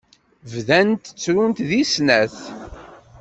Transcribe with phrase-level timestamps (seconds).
[0.53, 2.37] Bdant ttrunt deg snat.